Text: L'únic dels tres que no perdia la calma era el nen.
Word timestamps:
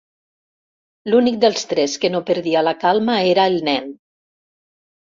L'únic 1.13 1.37
dels 1.45 1.67
tres 1.75 1.99
que 2.05 2.13
no 2.15 2.23
perdia 2.31 2.65
la 2.69 2.75
calma 2.87 3.21
era 3.37 3.49
el 3.55 3.63
nen. 3.71 3.97